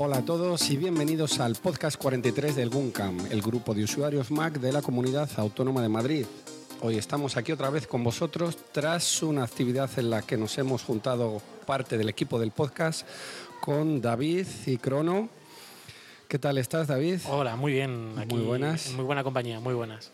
[0.00, 4.60] Hola a todos y bienvenidos al podcast 43 del GUNCAM, el grupo de usuarios Mac
[4.60, 6.24] de la Comunidad Autónoma de Madrid.
[6.82, 10.84] Hoy estamos aquí otra vez con vosotros tras una actividad en la que nos hemos
[10.84, 13.08] juntado parte del equipo del podcast
[13.60, 15.28] con David y Crono.
[16.28, 17.18] ¿Qué tal estás, David?
[17.28, 18.14] Hola, muy bien.
[18.16, 18.92] Aquí, Muy buenas.
[18.92, 20.12] Muy buena compañía, muy buenas.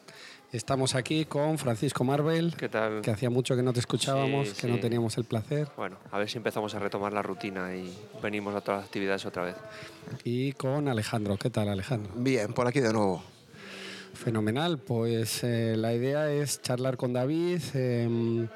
[0.55, 3.01] Estamos aquí con Francisco Marvel, ¿Qué tal?
[3.01, 6.19] que hacía mucho que no te escuchábamos, Sí, que no teníamos el placer, Bueno, a
[6.21, 9.57] ver si empezamos a retomar la rutina y venimos a todas las actividades otra vez.
[10.23, 11.37] y con Alejandro.
[11.39, 12.13] ¿Qué tal, Alejandro?
[12.15, 13.21] Bien, por aquí de nuevo.
[14.13, 17.61] Fenomenal, pues eh, la idea es charlar con David.
[17.75, 18.47] eh,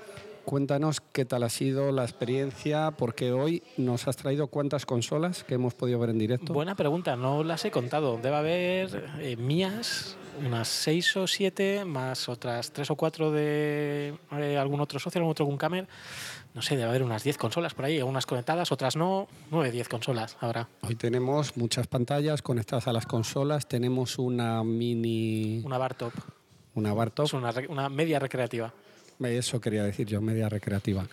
[0.45, 5.54] cuéntanos qué tal ha sido la experiencia, porque hoy nos has traído cuántas consolas que
[5.54, 6.52] hemos podido ver en directo.
[6.54, 8.19] Buena pregunta, no las he contado.
[8.23, 14.57] Debe haber eh, mías, unas seis o siete, más otras tres o cuatro de eh,
[14.59, 15.87] algún otro socio, algún otro Guncamer.
[16.55, 19.29] No sé, debe haber unas 10 consolas por ahí, algunas conectadas, otras no.
[19.51, 20.69] 9, 10 consolas habrá.
[20.83, 26.13] Hoy tenemos muchas pantallas conectadas a las consolas, tenemos una mini, Una bar top.
[26.75, 27.27] una bar top.
[27.27, 28.73] Es una, re- una media recreativa.
[29.21, 31.07] Eso quería decir yo, media recreativa.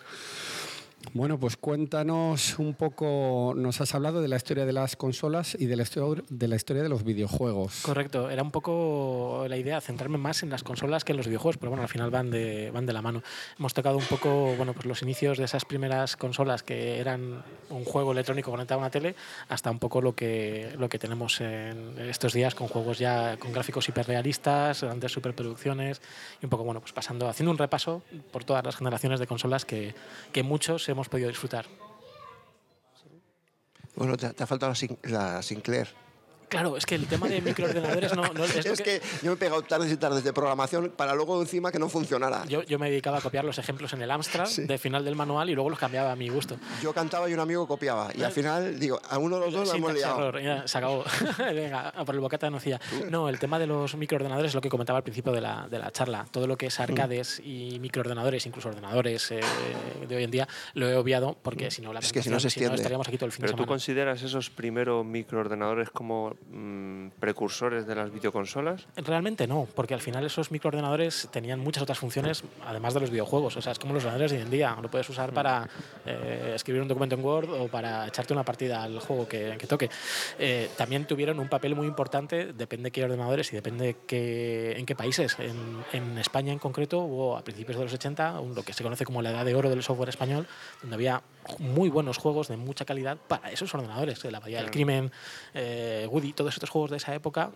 [1.14, 5.66] Bueno, pues cuéntanos un poco, nos has hablado de la historia de las consolas y
[5.66, 5.84] de la
[6.56, 7.82] historia de, los videojuegos.
[7.84, 11.58] Correcto, era un poco la idea, centrarme más en las consolas que en los videojuegos,
[11.58, 13.24] pero bueno, al final van de, van de la mano.
[13.58, 17.86] Hemos tocado un poco bueno, pues los inicios de esas primeras consolas que eran un
[17.86, 19.16] juego electrónico conectado a una tele,
[19.50, 23.52] hasta un poco lo que, lo que tenemos en estos días con juegos ya con
[23.52, 26.02] gráficos hiperrealistas, grandes superproducciones
[26.42, 29.66] y un poco, bueno, pues pasando, haciendo un repaso por todas las generaciones de consolas
[29.66, 29.94] que,
[30.32, 31.66] que muchos hemos podido disfrutar.
[33.96, 35.88] Bueno, te, te ha faltado la, la Sinclair.
[36.56, 39.38] Claro, es que el tema de microordenadores no, no es Es que yo me he
[39.38, 42.46] pegado tardes y tardes de programación para luego encima que no funcionara.
[42.48, 44.64] Yo, yo me dedicaba a copiar los ejemplos en el Amstrad Sí.
[44.66, 46.58] de final del manual y luego los cambiaba a mi gusto.
[46.82, 48.10] Yo cantaba y un amigo copiaba.
[48.16, 50.28] Y al final, digo, a uno de los dos lo hemos liado.
[50.30, 51.04] error, ya, se acabó.
[51.40, 52.80] Venga, a por el bocata de nocilla.
[53.10, 55.80] No, el tema de los microordenadores es lo que comentaba al principio de la, de
[55.80, 56.26] la charla.
[56.32, 59.40] Todo lo que es arcades y microordenadores, incluso ordenadores eh,
[60.08, 62.40] de hoy en día, lo he obviado porque si no, la Es que si no
[62.40, 62.76] se extiende.
[62.76, 63.68] estaríamos aquí todo el fin Pero de tú semana.
[63.68, 68.88] consideras esos primeros microordenadores como mm, precursores de las videoconsolas?
[68.96, 73.58] Realmente no, porque al final esos microordenadores tenían muchas otras funciones además de los videojuegos.
[73.58, 74.78] O sea, es como los ordenadores de hoy en día.
[74.82, 75.68] Lo puedes usar para
[76.06, 79.68] eh, escribir un documento en Word o para echarte una partida al juego que, que
[79.68, 79.90] toque.
[80.40, 84.96] Eh, también tuvieron un papel muy importante, depende qué ordenadores y depende qué, en qué
[84.96, 85.38] países.
[85.40, 88.84] En, en España en concreto hubo a principios de los 80 un- lo que se
[88.84, 90.48] conoce como la edad de oro del software español,
[90.82, 91.22] donde había
[91.60, 94.24] muy buenos juegos de mucha calidad para esos ordenadores.
[94.26, 94.72] La Bahía del.
[94.72, 95.12] Crimen,
[95.54, 97.52] eh, Woody, todos estos juegos de esa época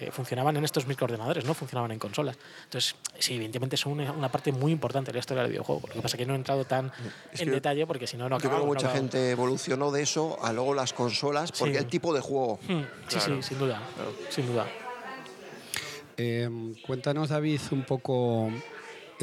[0.00, 2.38] eh, funcionaban en estos microordenadores, no funcionaban en consolas.
[2.64, 5.82] Entonces, sí, evidentemente son una, una parte muy importante de la historia del videojuego.
[5.88, 6.92] Lo que pasa es que no he entrado tan
[7.32, 10.02] Es en que detalle porque si no, no Yo creo que mucha gente evolucionó de
[10.02, 11.78] eso a luego las consolas porque Sí.
[11.80, 12.58] el tipo de juego.
[12.68, 13.36] Hmm, sí, Claro.
[13.42, 13.82] sí, sin duda.
[14.30, 14.66] Sin duda.
[16.16, 18.50] Eh, cuéntanos, David, un poco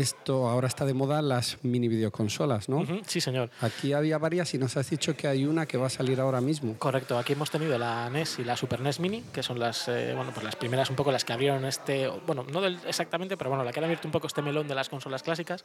[0.01, 2.77] esto, ahora está de moda las mini videoconsolas, ¿no?
[2.79, 3.49] Ujú, sí, señor.
[3.61, 6.41] Aquí había varias y nos has dicho que hay una que va a salir ahora
[6.41, 6.75] mismo.
[6.77, 10.13] Correcto, aquí hemos tenido la NES y la Super NES Mini, que son las, eh,
[10.15, 13.49] bueno, pues las primeras un poco las que abrieron este, bueno, no del- exactamente, pero
[13.49, 15.63] bueno, la que han abierto un poco este melón de las consolas clásicas.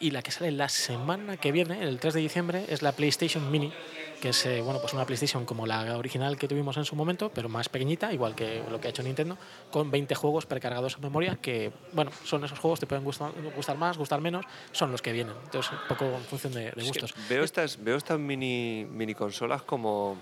[0.00, 3.50] Y la que sale la semana que viene, el 3 de diciembre, es la PlayStation
[3.50, 3.72] Mini,
[4.20, 7.30] que es, eh, bueno, pues una PlayStation como la original que tuvimos en su momento,
[7.34, 9.36] pero más pequeñita, igual que lo que ha hecho Nintendo,
[9.70, 13.71] con 20 juegos precargados en memoria, que, bueno, son esos juegos, te pueden gustar, gustar
[13.74, 15.34] más, gustar menos, son los que vienen.
[15.44, 17.14] Entonces, un poco en función de, de Es que gustos.
[17.28, 20.16] veo estas, veo estas mini, mini consolas como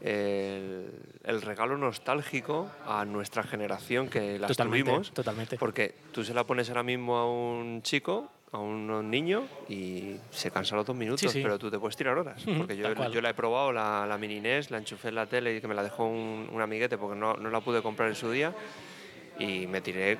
[0.00, 0.90] el,
[1.24, 5.10] el regalo nostálgico a nuestra generación que las Totalmente, tuvimos.
[5.12, 5.56] totalmente.
[5.58, 10.50] Porque tú se la pones ahora mismo a un chico, a un niño, y se
[10.50, 11.40] cansa los dos minutos, Sí, sí.
[11.42, 12.42] pero tú te puedes tirar horas.
[12.56, 15.56] Porque yo, yo la he probado, la, la mini NES, la enchufé en la tele
[15.56, 18.14] y que me la dejó un, un amiguete porque no, no la pude comprar en
[18.14, 18.54] su día.
[19.38, 20.18] Y me tiré,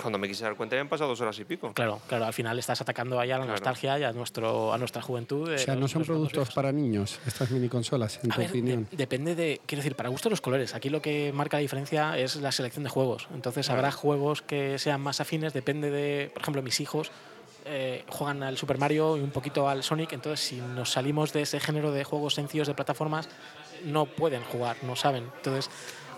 [0.00, 1.72] cuando me quise dar cuenta, ya han pasado dos horas y pico.
[1.74, 3.52] Claro, claro, al final estás atacando ahí a la Claro.
[3.52, 5.52] nostalgia y a, nuestro, a nuestra juventud.
[5.52, 8.40] O sea, no los- son los productos para niños estas mini consolas, en A tu
[8.40, 8.88] ver, de- opinión.
[8.92, 10.74] depende de, quiero decir, para gusto los colores.
[10.74, 13.28] Aquí lo que marca la diferencia es la selección de juegos.
[13.34, 17.10] Entonces habrá juegos que sean más afines, depende de, por ejemplo, mis hijos
[17.66, 21.42] eh, juegan al Super Mario y un poquito al Sonic, entonces si nos salimos de
[21.42, 23.28] ese género de juegos sencillos de plataformas,
[23.84, 25.24] no pueden jugar, no saben.
[25.36, 25.68] Entonces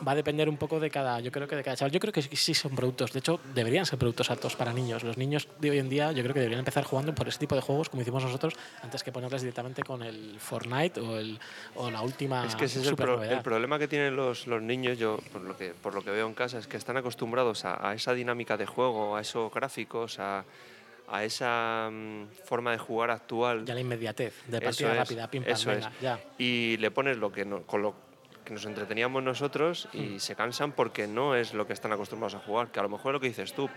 [0.06, 1.92] va a depender un poco de cada, yo creo que de cada chaval.
[1.92, 5.02] Yo creo que sí son productos, de hecho deberían ser productos aptos para niños.
[5.04, 7.54] Los niños de hoy en día yo creo que deberían empezar jugando por ese tipo
[7.54, 11.38] de juegos como hicimos nosotros antes que ponerles directamente con el Fortnite o, el,
[11.76, 14.60] o la última Es que ese es el, pro- el problema que tienen los, los
[14.62, 17.64] niños, yo por lo, que, por lo que veo en casa, es que están acostumbrados
[17.64, 20.44] a, a esa dinámica de juego, a esos gráficos, a,
[21.08, 23.64] a esa mm, forma de jugar actual.
[23.64, 26.18] Ya la inmediatez, de partida es, rápida, pim pam, venga, ya.
[26.38, 27.94] Y le pones lo que no, con lo
[28.44, 32.38] que nos entreteníamos nosotros y se cansan porque no es lo que están acostumbrados a
[32.38, 32.70] jugar.
[32.70, 33.68] Que a lo mejor es lo que dices tú,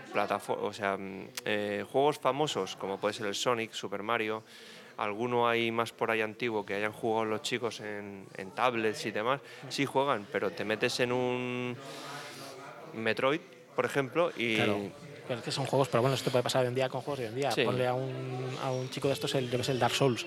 [0.48, 4.42] o sea, mm, eh, juegos famosos como puede ser el Sonic, Super Mario,
[4.96, 9.10] alguno hay más por ahí antiguo que hayan jugado los chicos en, en tablets y
[9.10, 11.76] demás, sí juegan, pero te metes en un
[12.94, 13.40] Metroid,
[13.74, 14.90] por ejemplo, y Claro.
[15.26, 17.18] Pero es que son juegos, pero bueno, esto puede pasar hoy en día con juegos
[17.18, 17.50] de hoy en día.
[17.50, 17.64] Sí.
[17.64, 20.24] Ponle a un, a un chico de estos el, yo qué sé, el Dark Souls.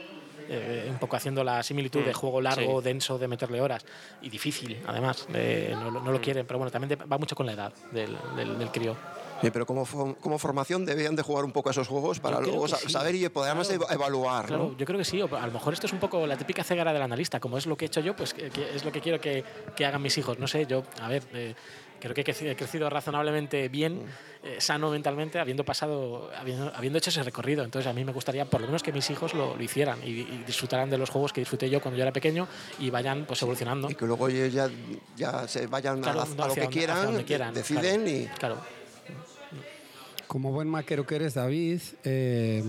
[0.49, 2.83] Eh, un poco haciendo la similitud de Mm, juego largo, sí.
[2.85, 3.85] denso, de meterle horas
[4.21, 5.27] y difícil, además.
[5.33, 6.13] eh, no, lo- no Mm.
[6.13, 8.95] lo quieren, pero bueno, también va mucho con la edad del, del, del crío.
[9.41, 9.85] Sí, pero como,
[10.19, 12.89] como formación debían de jugar un poco a esos juegos para luego sí.
[12.89, 13.83] saber y poder además Claro.
[13.85, 14.77] eva- evaluar, Claro, ¿no?
[14.77, 15.21] yo creo que sí.
[15.21, 17.39] A lo mejor esto es un poco la típica ceguera del analista.
[17.39, 19.45] Como es lo que he hecho yo, pues que- que es lo que quiero que,
[19.77, 20.37] que hagan mis hijos.
[20.39, 21.55] No sé, yo, a ver, eh,
[21.99, 24.01] creo que he crecido, razonablemente bien,
[24.43, 27.63] eh, sano mentalmente, habiendo pasado, habiendo, habiendo hecho ese recorrido.
[27.63, 30.09] Entonces a mí me gustaría por lo menos que mis hijos lo, lo hicieran y,
[30.21, 32.47] y disfrutaran de los juegos que disfruté yo cuando yo era pequeño
[32.79, 33.89] y vayan pues evolucionando.
[33.91, 34.69] Y que luego ellos ya,
[35.15, 37.53] ya se vayan a, Claro, la- no a lo que donde- quieran, hacia donde quieran,
[37.53, 38.09] deciden claro.
[38.09, 38.25] y...
[38.39, 38.79] Claro.
[40.27, 42.63] Como buen maquero que eres, David, eh,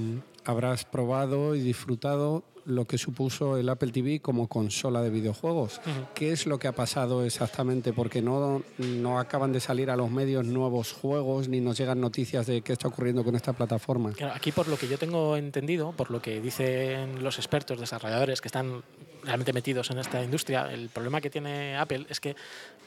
[0.45, 5.81] habrás probado y disfrutado lo que supuso el Apple TV como consola de videojuegos.
[6.15, 7.93] ¿Qué es lo que ha pasado exactamente?
[7.93, 12.47] Porque no, no acaban de salir a los medios nuevos juegos ni nos llegan noticias
[12.47, 14.13] de qué está ocurriendo con esta plataforma.
[14.35, 18.49] Aquí por lo que yo tengo entendido, por lo que dicen los expertos desarrolladores que
[18.49, 18.83] están
[19.23, 22.37] realmente metidos en esta industria, el problema que tiene Apple es que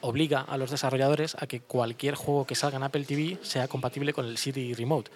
[0.02, 4.14] obliga a los desarrolladores a que cualquier juego que salga en Apple TV sea compatible
[4.14, 5.12] con el Siri Remote.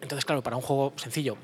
[0.00, 1.36] Entonces, claro, para un juego sencillo,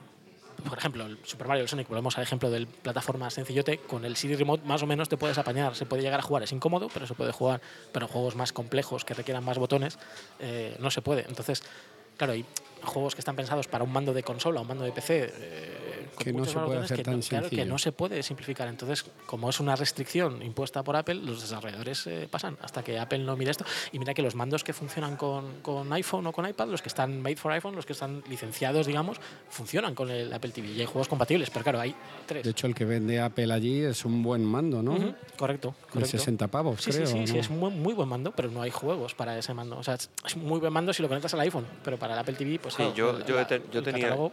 [0.68, 4.16] por ejemplo, el Super Mario, el Sonic, volvemos al ejemplo del plataforma sencillote, con el
[4.16, 6.88] Siri Remote más o menos te puedes apañar, se puede llegar a jugar, es incómodo,
[6.92, 7.60] pero se puede jugar,
[7.92, 9.98] pero juegos más complejos que requieran más botones,
[10.40, 11.24] eh, no se puede.
[11.28, 11.62] Entonces,
[12.16, 12.44] claro, hay
[12.82, 16.24] juegos que están pensados para un mando de consola, un mando de PC, eh, con
[16.24, 17.72] Que no se puede botones hacer que tan no, claro, que sencillo.
[17.72, 18.68] no se puede simplificar.
[18.68, 23.18] Entonces, como es una restricción impuesta por Apple, los desarrolladores eh, pasan hasta que Apple
[23.20, 23.64] no mire esto.
[23.92, 26.88] Y mira que los mandos que funcionan con, con iPhone o con iPad, los que
[26.88, 29.18] están made for iPhone, los que están licenciados, digamos,
[29.50, 30.68] funcionan con el Apple TV.
[30.68, 31.94] Y hay juegos compatibles, pero claro, hay
[32.26, 32.44] tres.
[32.44, 35.14] De hecho, el que vende Apple allí es un buen mando, ¿no?
[35.36, 36.18] Correcto, correcto.
[36.18, 37.06] 60 pavos, Sí, creo.
[37.06, 37.40] sí, sí, sí, ¿no?
[37.40, 39.78] es un muy, muy buen mando, pero no hay juegos para ese mando.
[39.78, 42.14] O sea, es es un muy buen mando si lo conectas al iPhone, pero para
[42.14, 44.32] el Apple TV, pues Sí, claro, yo, la- yo, la- te- yo el tenía, catálogo-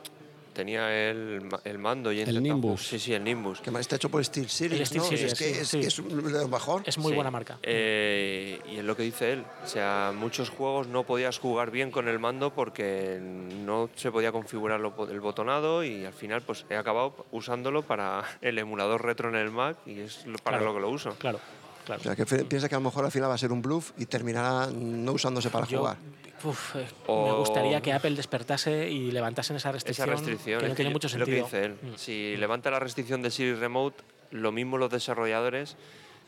[0.60, 2.88] tenía el, ma- el mando y he El Nimbus.
[2.90, 3.62] Sí, sí, el Nimbus.
[3.62, 5.08] Que está hecho por Steel Series, El Steel ¿no?
[5.10, 5.80] Series, es que sí, es, sí.
[5.80, 6.84] que es lo mejor.
[6.86, 7.16] es muy Sí.
[7.16, 7.58] buena marca.
[7.64, 9.46] Eh, y es lo que dice él.
[9.64, 14.32] O sea, muchos juegos no podías jugar bien con el mando porque no se podía
[14.34, 19.30] configurar lo- el botonado y al final pues he acabado usándolo para el emulador retro
[19.30, 20.74] en el Mac y es lo- para Claro.
[20.74, 21.12] lo que lo uso.
[21.20, 21.40] Claro,
[21.86, 22.02] claro.
[22.02, 23.92] O sea, que piensa que a lo mejor al final va a ser un bluff
[23.98, 25.98] y terminará no usándose para Yo, jugar.
[26.44, 30.76] Uf, eh, me gustaría que Apple despertase y levantasen esa Esa restricción, restricción que no
[30.76, 31.46] tiene mucho es lo que sentido.
[31.46, 31.74] dice él.
[31.92, 31.96] Mm.
[31.98, 35.76] Si levanta la restricción de Siri Remote, lo mismo los desarrolladores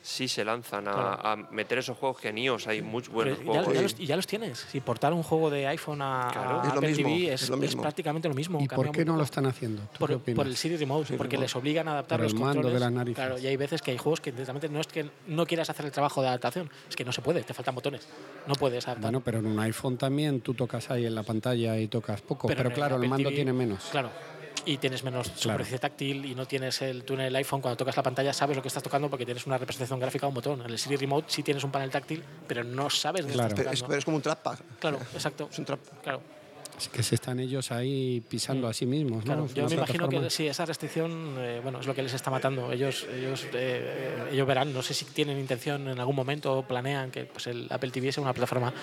[0.02, 1.28] sí se lanzan a, Claro.
[1.28, 3.74] a meter esos juegos que en iOS hay muchos buenos Pero ya, juegos.
[3.76, 4.58] ya los, y ya los tienes.
[4.72, 6.62] Si portar un juego de iPhone a, Claro.
[6.62, 7.82] a Es Apple mismo, TV es, es lo es mismo.
[7.82, 8.60] prácticamente lo mismo.
[8.62, 9.82] ¿Y por muy qué no lo están haciendo?
[9.98, 11.46] ¿Tú qué Por, por el Siri Remote, Siri porque Remote.
[11.46, 12.82] les obligan a adaptar Por el los mando de controles.
[12.82, 13.16] las narices.
[13.24, 15.86] Claro, y hay veces que hay juegos que directamente no es que no quieras hacer
[15.86, 18.08] el trabajo de adaptación, es que no se puede, te faltan botones.
[18.48, 19.04] No puedes adaptar.
[19.04, 22.48] Bueno, pero en un iPhone también tú tocas ahí en la pantalla y tocas poco.
[22.48, 23.84] Pero, en claro, el Apple mando TV tiene menos.
[23.92, 24.10] Claro.
[24.66, 27.98] Y tienes menos superficie táctil y no tienes el tú en el iPhone cuando tocas
[27.98, 30.62] la pantalla sabes lo que estás tocando porque tienes una representación gráfica o un botón.
[30.62, 33.50] En el Siri Remote sí tienes un panel táctil, pero no sabes qué Claro.
[33.50, 33.88] estás es, tocando.
[33.88, 34.60] pero es como un trackpad.
[34.80, 35.48] Claro, exacto.
[35.52, 35.80] Es un trap.
[36.04, 36.22] Claro.
[36.78, 39.24] Es que se están ellos ahí pisando a sí mismos, ¿no?
[39.24, 42.14] Claro, Es yo me imagino que sí, esa restricción eh, bueno, es lo que les
[42.14, 42.72] está matando.
[42.72, 47.12] Ellos, ellos, eh, ellos verán, no sé si tienen intención en algún momento o planean
[47.12, 48.74] que pues, el Apple TV sea una plataforma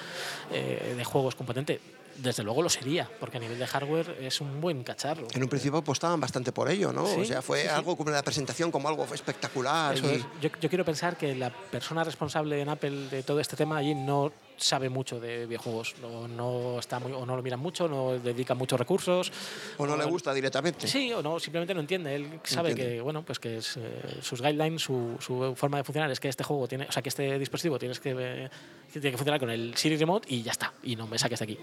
[0.52, 1.80] eh, de juegos competente.
[2.18, 5.28] Desde luego lo sería, porque a nivel de hardware es un buen cacharro.
[5.32, 7.06] En un principio apostaban bastante por ello, ¿no?
[7.06, 9.94] Sí, o sea, fue sí, algo como la presentación, como algo espectacular.
[9.96, 10.22] Eso y- es.
[10.40, 13.94] Yo, yo quiero pensar que la persona responsable en Apple de todo este tema allí
[13.94, 18.18] no sabe mucho de videojuegos, o no, está muy, o no lo mira mucho, no
[18.18, 19.32] dedica muchos recursos.
[19.78, 20.86] O no le gusta directamente.
[20.86, 22.14] Sí, o no, simplemente no entiende.
[22.14, 22.96] Él sabe Entiende.
[22.96, 26.28] que, bueno, pues que es, eh, sus guidelines, su, su forma de funcionar es que
[26.28, 28.50] este juego tiene, o sea, que este dispositivo tienes que, eh,
[28.92, 31.44] tiene que funcionar con el Siri Remote y ya está, y no me saques de
[31.44, 31.58] aquí.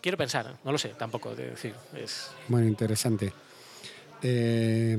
[0.00, 3.32] Quiero pensar, no lo sé tampoco, de decir, es Bueno, interesante.
[4.22, 4.98] Eh,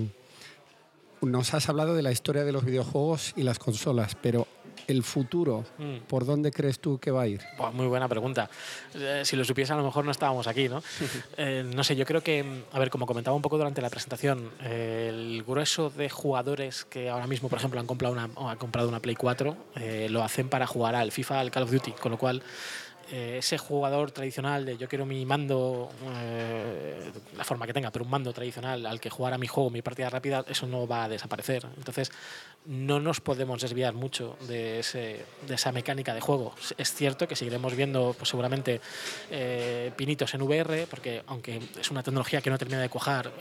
[1.22, 4.48] nos has hablado de la historia de los videojuegos y las consolas, pero
[4.88, 5.98] el futuro, Mm.
[6.08, 7.42] ¿por dónde crees tú que va a ir?
[7.74, 8.50] Muy buena pregunta.
[8.94, 10.82] Eh, si lo supiese, a lo mejor no estábamos aquí, ¿no?
[11.38, 14.50] Eh, no sé, yo creo que, a ver, como comentaba un poco durante la presentación,
[14.62, 18.88] eh, el grueso de jugadores que ahora mismo, por ejemplo, han comprado una, han comprado
[18.90, 22.12] una Play 4 eh, lo hacen para jugar al FIFA, al Call of Duty, con
[22.12, 22.42] lo cual
[23.16, 28.06] eh, ese jugador tradicional de yo quiero mi mando, eh, la forma que tenga, pero
[28.06, 31.04] un mando tradicional al que jugar a mi juego, mi partida rápida, eso no va
[31.04, 31.64] a desaparecer.
[31.78, 32.12] Entonces,
[32.66, 36.56] no nos podemos desviar mucho de, ese, de esa mecánica de juego.
[36.76, 38.82] Es cierto que seguiremos viendo pues, seguramente
[39.30, 43.32] eh, pinitos en VR, porque aunque es una tecnología que no termina de cuajar,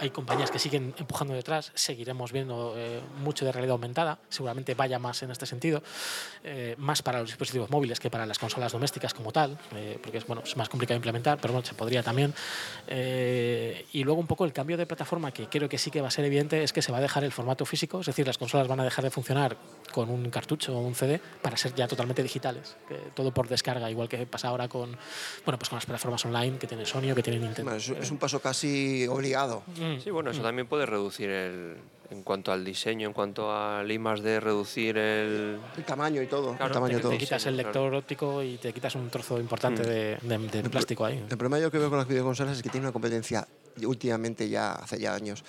[0.00, 2.74] hay compañías que siguen empujando detrás, seguiremos viendo
[3.18, 5.80] mucho de realidad aumentada, seguramente vaya más en este sentido,
[6.78, 10.26] más para los dispositivos móviles que para las consolas domésticas como tal, eh, porque es,
[10.26, 12.34] bueno, es más complicado de implementar, pero bueno, se podría también.
[12.86, 16.08] Eh, y luego un poco el cambio de plataforma que creo que sí que va
[16.08, 18.38] a ser evidente es que se va a dejar el formato físico, es decir, las
[18.38, 19.56] consolas van a dejar de funcionar
[19.92, 23.90] con un cartucho o un CD para ser ya totalmente digitales, que todo por descarga,
[23.90, 24.96] igual que pasa ahora con,
[25.44, 27.70] bueno, pues con las plataformas online que tiene Sony o que tiene Nintendo.
[27.70, 29.62] Bueno, es, es un paso casi obligado.
[29.76, 30.00] Mm.
[30.02, 31.76] Sí, bueno, eso también puede reducir el.
[32.12, 35.58] En cuanto al diseño, en cuanto al I de reducir el.
[35.76, 36.50] El tamaño y todo.
[36.50, 37.12] Claro, el tamaño y te- todo.
[37.12, 37.68] te quitas el Claro.
[37.68, 41.18] lector óptico y te quitas un trozo importante de, de- de plástico ahí.
[41.18, 43.48] El problema yo que veo con las videoconsolas es que tiene una competencia
[43.86, 45.42] últimamente ya hace ya años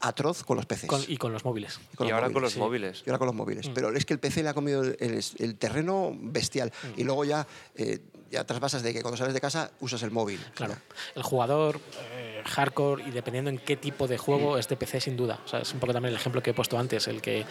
[0.00, 0.86] atroz con los PCs.
[0.88, 1.78] Con- y con los móviles.
[2.00, 2.58] Y Y ahora con los sí.
[2.58, 3.04] móviles.
[3.06, 3.70] Y ahora con los móviles.
[3.72, 6.72] Pero es que el PC le ha comido el, el- el terreno bestial.
[6.96, 7.46] Y luego ya,
[7.76, 10.44] eh, ya trasvasas de que cuando sales de casa usas el móvil.
[10.54, 10.76] Claro.
[11.14, 11.80] El jugador
[12.12, 15.40] eh, hardcore y dependiendo en qué tipo de juego es de PC sin duda.
[15.44, 17.44] O sea, es un poco también el ejemplo que he puesto antes, el que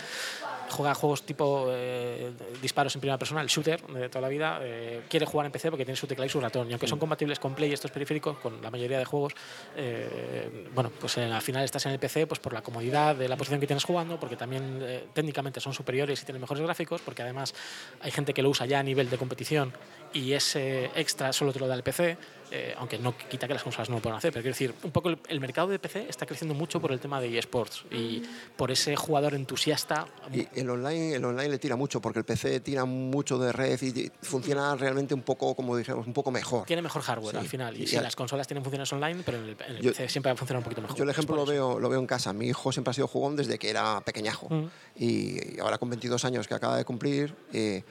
[0.69, 2.31] juega juegos tipo eh,
[2.61, 5.69] disparos en primera persona, el shooter de toda la vida, eh, quiere jugar en PC
[5.69, 6.69] porque tiene su teclado y su ratón.
[6.69, 9.33] Y aunque son compatibles con Play y estos periféricos, con la mayoría de juegos,
[9.75, 13.27] eh, bueno, pues eh, al final estás en el PC pues por la comodidad de
[13.27, 17.01] la posición que tienes jugando, porque también eh, técnicamente son superiores y tienen mejores gráficos,
[17.01, 17.53] porque además
[18.01, 19.73] hay gente que lo usa ya a nivel de competición
[20.13, 22.17] y ese extra solo te lo da el PC,
[22.51, 24.31] eh, aunque no quita que las consolas no lo puedan hacer.
[24.31, 26.99] Pero quiero decir, un poco el, el mercado de PC está creciendo mucho por el
[26.99, 28.23] tema de eSports y
[28.55, 30.07] por ese jugador entusiasta.
[30.33, 33.81] Y el online, el online le tira mucho porque el PC tira mucho de red
[33.81, 36.65] y funciona realmente un poco, como dijéramos, un poco mejor.
[36.65, 37.39] Tiene mejor hardware Sí.
[37.41, 37.77] al final.
[37.77, 40.09] Y, Y a- las consolas tienen funciones online, pero en el, en el Yo- PC
[40.09, 40.97] siempre va a funcionar un poquito mejor.
[40.97, 42.33] Yo el ejemplo lo veo, lo veo en casa.
[42.33, 44.47] Mi hijo siempre ha sido jugón desde que era pequeñajo.
[44.49, 44.69] Mm.
[44.97, 47.83] Y ahora con 22 años que acaba de cumplir, eh,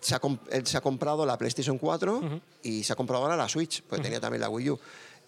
[0.00, 3.48] se, ha, él se ha comprado la PlayStation 4 y se ha comprado ahora la
[3.48, 4.78] Switch, pues tenía también la Wii U.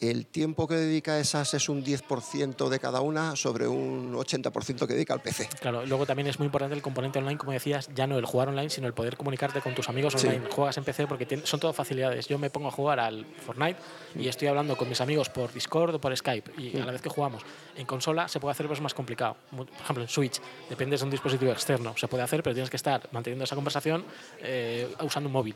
[0.01, 4.87] El tiempo que dedica a esas es un 10% de cada una sobre un 80%
[4.87, 5.47] que dedica al PC.
[5.61, 8.49] Claro, luego también es muy importante el componente online, como decías, ya no el jugar
[8.49, 10.27] online, sino el poder comunicarte con tus amigos Sí.
[10.27, 10.47] online.
[10.51, 12.27] Juegas en PC porque son todo facilidades.
[12.29, 13.79] Yo me pongo a jugar al Fortnite
[14.19, 17.03] y estoy hablando con mis amigos por Discord o por Skype y a la vez
[17.03, 17.43] que jugamos.
[17.77, 19.37] En consola se puede hacer, pero es más complicado.
[19.55, 20.41] Por ejemplo, en Switch,
[20.71, 21.95] dependes de un dispositivo externo.
[21.99, 24.03] Se puede hacer, pero tienes que estar manteniendo esa conversación
[24.41, 25.55] eh, usando un móvil.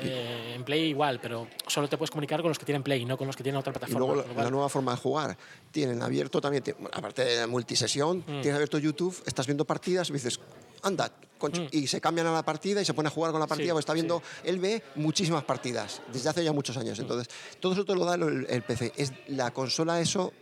[0.00, 3.16] Eh, en Play igual, pero solo te puedes comunicar con los que tienen Play, no
[3.16, 5.36] con los que tienen otra Y luego la, nueva forma de jugar.
[5.70, 10.40] Tienen abierto también, aparte de la multisesión, tienes abierto YouTube, estás viendo partidas y dices,
[10.82, 13.46] anda, concho", y se cambian a la partida y se pone a jugar con la
[13.46, 16.98] partida, Sí, porque está viendo, él ve muchísimas partidas desde hace ya muchos años.
[16.98, 17.28] Entonces,
[17.60, 18.92] todo eso te lo da el, el PC.
[18.96, 20.32] Es la consola eso,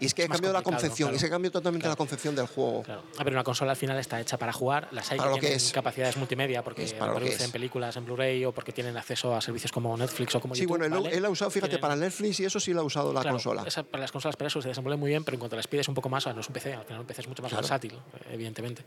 [0.00, 1.16] y es que ha cambiado la concepción, claro.
[1.16, 1.92] y se cambia totalmente Claro.
[1.92, 2.82] la concepción del juego.
[2.82, 3.02] Claro.
[3.18, 4.88] A ver, una consola al final está hecha para jugar.
[4.92, 5.72] Las hay Para que lo que tienen es.
[5.72, 7.52] capacidades multimedia porque Es para lo que producen es.
[7.52, 10.78] películas en Blu-ray o porque tienen acceso a servicios como Netflix o como Sí, YouTube.
[10.78, 11.16] bueno, él, ¿vale?
[11.16, 13.36] él ha usado, fíjate, Tienen- para Netflix y eso sí lo ha usado la claro,
[13.36, 13.64] consola.
[13.66, 15.88] esa- para las consolas, para eso se desenvuelve muy bien, pero en cuanto les pides
[15.88, 16.74] un poco más, no es un PC.
[16.74, 17.62] Al final un PC es mucho más Claro.
[17.62, 17.92] versátil,
[18.30, 18.82] evidentemente.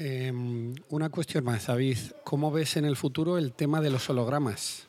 [0.00, 0.32] Eh,
[0.90, 1.98] una cuestión más, David.
[2.24, 4.87] ¿Cómo ves en el futuro el tema de los hologramas?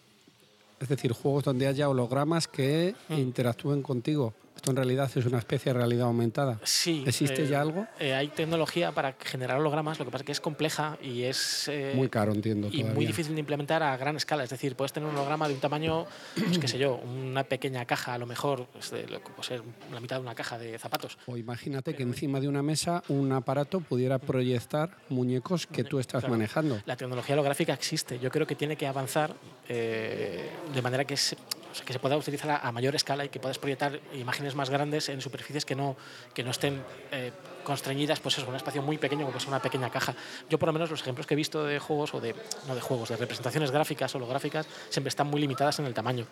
[0.79, 4.33] Es decir, juegos donde haya hologramas que interactúen contigo.
[4.59, 6.59] Esto en realidad es una especie de realidad aumentada.
[6.63, 7.05] Sí.
[7.07, 7.87] ¿Existe eh, ya algo?
[7.97, 11.69] eh, hay tecnología para generar hologramas, lo que pasa es que es compleja y es.
[11.69, 12.67] eh, Muy caro, entiendo.
[12.67, 12.93] y todavía.
[12.93, 14.43] muy difícil de implementar a gran escala.
[14.43, 17.85] Es decir, puedes tener un holograma de un tamaño, pues qué sé yo, una pequeña
[17.85, 19.07] caja, a lo mejor, pues, de
[19.93, 21.17] la mitad de una caja de zapatos.
[21.25, 26.19] O imagínate que encima de una mesa un aparato pudiera proyectar muñecos que tú estás
[26.19, 26.33] Claro.
[26.35, 26.81] manejando.
[26.85, 28.19] La tecnología holográfica existe.
[28.19, 29.33] Yo creo que tiene que avanzar
[29.69, 31.37] eh, de manera que se,
[31.85, 35.21] que se pueda utilizar a, mayor escala y que puedas proyectar imágenes más grandes en
[35.21, 35.95] superficies que no,
[36.33, 37.31] que no estén eh,
[37.63, 40.15] constreñidas pues en un espacio muy pequeño como es una pequeña caja.
[40.49, 42.35] Yo por lo menos los ejemplos que he visto de juegos o de
[42.67, 46.25] no de juegos, de representaciones gráficas holográficas siempre están muy limitadas en el tamaño.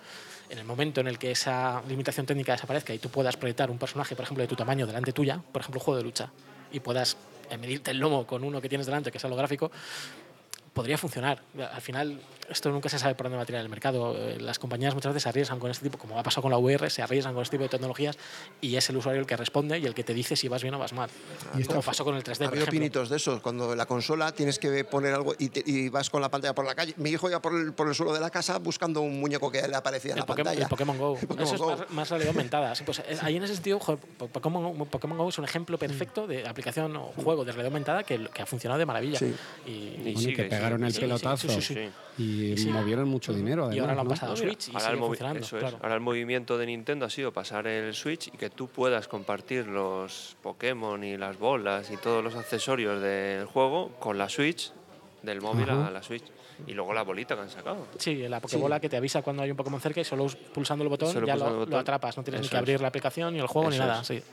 [0.50, 3.78] En el momento en el que esa limitación técnica desaparezca y tú puedas proyectar un
[3.78, 6.32] personaje, por ejemplo, de tu tamaño delante tuya, por ejemplo, un juego de lucha,
[6.72, 7.18] y puedas
[7.60, 9.72] medirte el lomo con uno que tienes delante, que es holográfico,
[10.78, 11.42] podría funcionar.
[11.74, 12.20] Al final,
[12.50, 14.16] esto nunca se sabe por dónde va a tirar el mercado.
[14.18, 16.58] Eh, Las compañías muchas veces se arriesgan con este tipo, como ha pasado con la
[16.58, 18.18] VR, se arriesgan con este tipo de tecnologías
[18.62, 20.74] y es el usuario el que responde y el que te dice si vas bien
[20.76, 21.10] o vas mal.
[21.58, 23.86] Y esto como pasó con el 3D, Ha habido pinitos de esos, cuando en la
[23.86, 26.94] consola tienes que poner algo y, te- y vas con la pantalla por la calle.
[26.98, 29.68] Mi hijo iba por el, por el suelo de la casa buscando un muñeco que
[29.68, 30.64] le aparecía en El la Pokémon, pantalla.
[30.64, 31.18] el Pokémon Go.
[31.22, 31.78] El Pokémon Eso es Go.
[31.78, 32.76] más, más realidad aumentada.
[32.76, 36.28] Sí, pues, eh, ahí en ese sentido, Pokémon, Go- Pokémon Go es un ejemplo perfecto
[36.28, 39.20] de aplicación o juego de realidad aumentada que, que ha funcionado de maravilla.
[39.20, 39.34] Sí.
[39.66, 41.74] Y, Y y sigue, que pega pegaron el Sí, sí, pelotazo sí, sí,
[42.18, 42.24] sí.
[42.24, 42.70] y Sí.
[42.70, 43.64] movieron mucho dinero.
[43.66, 44.10] Además, y ahora lo han ¿no?
[44.12, 45.40] pasado a Mira, Switch y ahora, sigue funcionando.
[45.40, 45.62] eso es.
[45.64, 45.78] claro.
[45.82, 49.68] Ahora el movimiento de Nintendo ha sido pasar el Switch y que tú puedas compartir
[49.68, 54.72] los Pokémon y las bolas y todos los accesorios del juego con la Switch,
[55.24, 55.88] del móvil Ajá.
[55.88, 56.24] a la Switch.
[56.66, 57.86] Y luego la bolita que han sacado.
[58.00, 60.90] Sí, la Pokébola que te avisa cuando hay un Pokémon cerca y solo pulsando el
[60.90, 61.80] botón Solo ya lo, el lo botón.
[61.80, 62.18] atrapas.
[62.18, 62.82] No tienes ni Eso que abrir es.
[62.82, 64.02] la aplicación, ni el juego, ni Eso nada.
[64.02, 64.08] es.
[64.08, 64.24] Sí.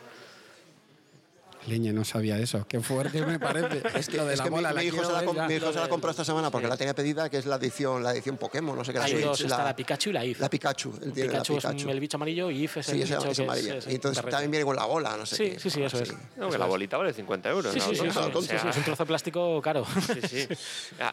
[1.66, 2.66] Leña, no sabía eso.
[2.68, 3.82] Qué fuerte me parece.
[3.98, 5.46] Es que, Lo de es la que mi- bola, mi, la hijo se la, com-
[5.46, 6.70] mi hijo se la compró esta semana porque sí.
[6.70, 9.12] la tenía pedida, que es la edición, la edición Pokémon, no sé qué la Hay
[9.12, 10.40] Switch, dos, está la, la Pikachu y la If.
[10.40, 10.90] la Pikachu.
[11.02, 11.76] Él tiene la Pikachu, Pikachu.
[11.76, 14.50] es el bicho amarillo y If es Sí, el bicho es es, y entonces también
[14.50, 15.60] viene con la bola, no sé Sí, qué.
[15.60, 16.12] sí, sí, eso es.
[16.36, 17.72] No, que la bolita vale 50 euros.
[17.72, 19.86] Sí, la sí, sí, es un trozo de plástico caro.
[20.30, 20.48] Sí, sí.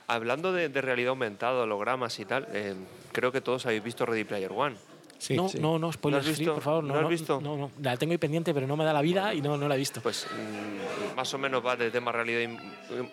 [0.08, 2.76] Hablando de, de realidad aumentada, hologramas y tal, eh,
[3.12, 4.76] creo que todos habéis visto Ready Player One.
[5.22, 5.36] Sí.
[5.36, 5.60] no, sí.
[5.60, 6.54] no, no, spoilers ¿No has free, visto?
[6.56, 6.84] por favor.
[6.84, 7.40] No, ¿No has visto?
[7.40, 9.68] No, no, la tengo ahí pendiente, pero no me da la vida y no, no
[9.68, 10.02] la he visto.
[10.02, 12.50] Pues mm, más o menos va de tema realidad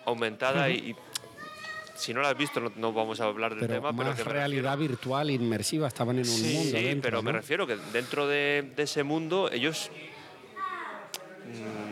[0.05, 0.95] aumentada y, y
[1.95, 3.91] si no la has visto no, no vamos a hablar del Pero tema.
[3.95, 5.87] pero más que me realidad virtual inmersiva.
[5.87, 7.37] Estaban en un Sí, mundo Sí, dentro, pero me ¿no?
[7.37, 9.91] refiero que dentro de, de ese mundo ellos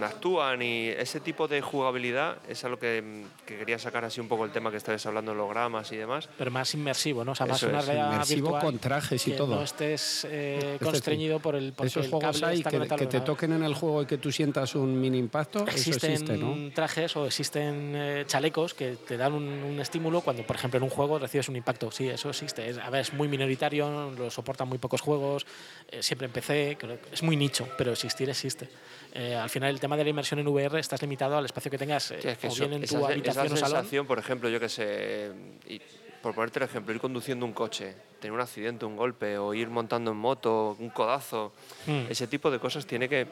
[0.02, 4.20] actúan y ese tipo de jugabilidad es a lo que, mm, que quería sacar así
[4.22, 6.30] un poco el tema que estabas hablando, hologramas y demás.
[6.38, 7.32] Pero más inmersivo, ¿no?
[7.32, 9.56] O sea, más Eso una es, inmersivo virtual con trajes y que todo.
[9.56, 13.54] no estés eh, constreñido por el Esos el juegos cable hay que, que te toquen
[13.54, 15.66] en el juego y que tú sientas un mini impacto.
[15.68, 16.74] Existen Eso existe, ¿no?
[16.74, 20.84] trajes o existen eh, chalecos que te dan un, un estímulo cuando, por ejemplo, en
[20.84, 21.92] un juego recibes un impacto.
[21.92, 22.70] Sí, eso existe.
[22.70, 25.46] Es, a ver, es muy minoritario, lo soportan muy pocos juegos,
[25.90, 26.34] eh, siempre en
[26.78, 28.70] que es muy nicho, pero existir existe.
[29.14, 31.78] Eh, al final, el tema de la inmersión en VR estás limitado al espacio que
[31.78, 33.78] tengas, eh, Sí, es que o eso- bien en esa, tu esa habitación o salón.
[33.78, 35.32] sensación, por ejemplo, yo que sé,
[35.68, 35.82] y
[36.22, 39.70] por ponerte el ejemplo, ir conduciendo un coche, tener un accidente, un golpe, o ir
[39.70, 41.54] montando en moto, un codazo,
[41.86, 42.08] Mm.
[42.10, 43.26] ese tipo de cosas tiene que,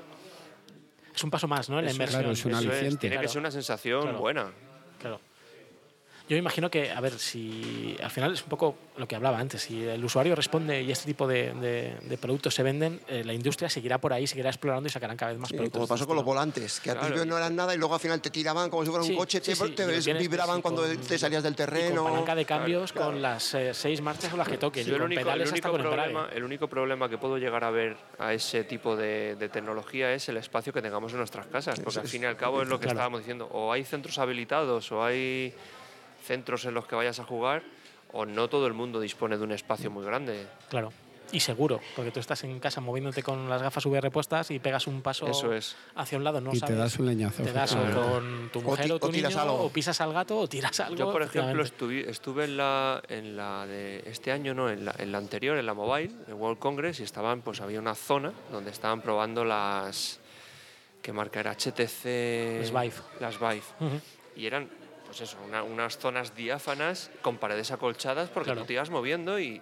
[1.13, 1.79] Es un paso más, ¿no?
[1.79, 2.22] En la inmersión.
[2.22, 4.19] claro, es un es, tiene que ser una sensación Claro.
[4.19, 4.51] buena.
[4.99, 5.19] Claro.
[6.28, 9.38] Yo me imagino que, a ver, si al final es un poco lo que hablaba
[9.38, 13.24] antes, si el usuario responde y este tipo de, de- de productos se venden, eh,
[13.24, 15.78] la industria seguirá por ahí, seguirá explorando y sacarán cada vez más Sí, productos.
[15.78, 17.78] como pasó este con los volantes, que al Claro, principio y- no eran nada y
[17.78, 19.84] luego al final te tiraban como si fuera Sí, un coche, sí, te, sí, te
[19.84, 22.04] y lo ves- tienes, vibraban cuando con- te salías del Y con terreno.
[22.06, 25.22] palanca de cambios con las eh, seis marchas o las que toques, Yo el único,
[25.22, 29.50] pedales problema, el único problema que puedo llegar a ver a ese tipo de, de
[29.50, 32.64] tecnología es el espacio que tengamos en nuestras casas, porque al fin y al cabo
[32.64, 32.98] es lo que Claro.
[32.98, 35.54] estábamos diciendo, o hay centros habilitados o hay
[36.26, 37.64] centros en los que vayas a jugar,
[38.12, 40.48] o no todo el mundo dispone de un espacio muy grande.
[40.70, 40.92] Claro.
[41.32, 44.86] Y seguro, porque tú estás en casa moviéndote con las gafas VR puestas y pegas
[44.86, 45.76] un paso Eso es.
[45.96, 46.76] hacia un lado, no y sabes.
[46.76, 47.42] te das un leñazo.
[47.42, 49.64] Te das o con tu O mujer o tu o tiras niño, algo.
[49.64, 50.96] o pisas al gato o tiras algo.
[50.96, 54.94] Yo, por ejemplo, estuve, estuve en la, en la de este año, no, en la,
[55.00, 58.32] en la anterior, en la Mobile, en World Congress, y estaban, pues había una zona
[58.52, 60.20] donde estaban probando las.
[61.02, 61.54] ¿Qué marca era?
[61.56, 62.62] HTC.
[62.62, 62.94] Las Vive.
[63.20, 63.64] Las Vive.
[64.36, 64.70] Y eran,
[65.17, 68.62] pues eso, una- unas zonas diáfanas con paredes acolchadas porque Claro.
[68.62, 69.62] tú te ibas moviendo y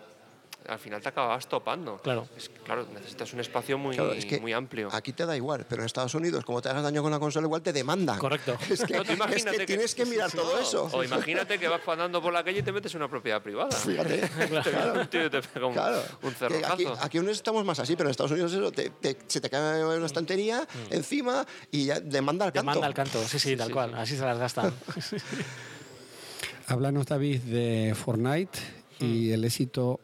[0.67, 1.97] al final te acababas topando.
[1.97, 2.27] Claro.
[2.37, 4.89] Es claro, necesitas un espacio muy, Claro, es que muy amplio.
[4.91, 7.45] Aquí te da igual, pero en Estados Unidos, como te hagas daño con la consola,
[7.47, 8.17] igual te demandan.
[8.19, 8.57] Correcto.
[8.69, 10.89] Es que, No, tú es imagínate que tienes que mirar todo No, eso.
[10.91, 13.71] O imagínate que vas andando por la calle y te metes en una propiedad privada.
[13.71, 14.17] Fíjate.
[14.63, 16.01] Te viene un tío y te pega un, Claro.
[16.21, 16.73] un cerrojazo.
[16.73, 19.49] aquí, aquí aún estamos más así, pero en Estados Unidos eso te- te- se te
[19.49, 22.65] cae una estantería encima y ya demanda al canto.
[22.65, 23.89] manda al canto, sí, sí, tal sí, cual.
[23.91, 23.95] sí.
[23.97, 24.73] Así se las gastan.
[26.67, 28.57] Háblanos, David, de Fortnite
[28.99, 29.33] y Hmm.
[29.33, 29.99] el éxito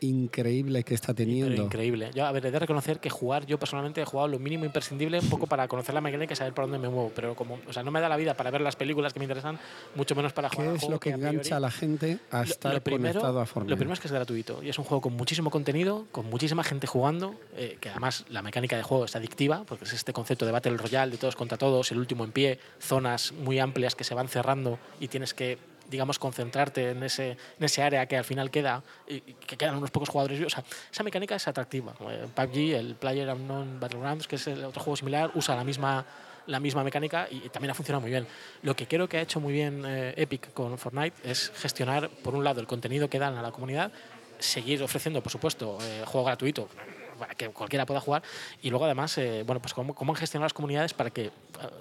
[0.00, 1.62] increíble que está Pero teniendo.
[1.62, 2.10] increíble.
[2.14, 5.18] Yo, a ver, he de reconocer que jugar, yo personalmente he jugado lo mínimo imprescindible,
[5.20, 7.12] un poco para conocer la mecánica y saber por dónde me muevo.
[7.14, 9.24] Pero como, o sea, no me da la vida para ver las películas que me
[9.24, 9.58] interesan,
[9.94, 10.70] mucho menos para jugar.
[10.70, 13.14] ¿Qué es lo que a priori- engancha a la gente a Lo- estar lo primero-
[13.20, 13.70] conectado a Fortnite?
[13.70, 16.64] Lo primero es que es gratuito y es un juego con muchísimo contenido, con muchísima
[16.64, 20.46] gente jugando, eh, que además la mecánica de juego es adictiva, porque es este concepto
[20.46, 24.04] de Battle Royale, de todos contra todos, el último en pie, zonas muy amplias que
[24.04, 25.58] se van cerrando y tienes que
[25.88, 29.90] digamos, concentrarte en ese, en ese área que al final queda y que quedan unos
[29.90, 30.40] pocos jugadores.
[30.44, 31.94] O sea, esa mecánica es atractiva.
[32.10, 36.04] Eh, PUBG, el Player Unknown Battlegrounds, que es el otro juego similar, usa la misma
[36.46, 38.26] la misma mecánica y también ha funcionado muy bien.
[38.62, 42.34] Lo que creo que ha hecho muy bien eh, Epic con Fortnite es gestionar, por
[42.34, 43.92] un lado, el contenido que dan a la comunidad,
[44.38, 46.70] seguir ofreciendo, por supuesto, eh, juego gratuito
[47.18, 48.22] para que cualquiera pueda jugar
[48.62, 51.30] y luego además, eh, bueno, pues cómo, cómo han gestionado las comunidades para que, eh,